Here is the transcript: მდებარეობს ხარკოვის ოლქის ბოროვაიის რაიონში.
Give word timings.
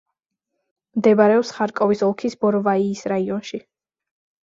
მდებარეობს 1.01 1.53
ხარკოვის 1.59 2.03
ოლქის 2.09 2.39
ბოროვაიის 2.43 3.07
რაიონში. 3.17 3.65